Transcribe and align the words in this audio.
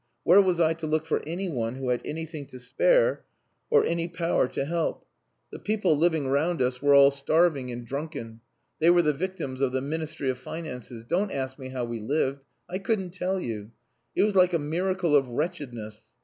Where 0.23 0.41
was 0.41 0.59
I 0.59 0.73
to 0.73 0.87
look 0.87 1.05
for 1.05 1.21
anyone 1.27 1.75
who 1.75 1.89
had 1.89 2.01
anything 2.03 2.47
to 2.47 2.59
spare 2.59 3.23
or 3.69 3.85
any 3.85 4.07
power 4.07 4.47
to 4.47 4.65
help? 4.65 5.05
The 5.51 5.59
people 5.59 5.95
living 5.95 6.27
round 6.27 6.59
us 6.59 6.81
were 6.81 6.95
all 6.95 7.11
starving 7.11 7.71
and 7.71 7.85
drunken. 7.85 8.41
They 8.79 8.89
were 8.89 9.03
the 9.03 9.13
victims 9.13 9.61
of 9.61 9.73
the 9.73 9.81
Ministry 9.81 10.31
of 10.31 10.39
Finances. 10.39 11.03
Don't 11.03 11.31
ask 11.31 11.59
me 11.59 11.69
how 11.69 11.85
we 11.85 11.99
lived. 11.99 12.41
I 12.67 12.79
couldn't 12.79 13.11
tell 13.11 13.39
you. 13.39 13.73
It 14.15 14.23
was 14.23 14.33
like 14.33 14.53
a 14.53 14.57
miracle 14.57 15.15
of 15.15 15.27
wretchedness. 15.27 16.01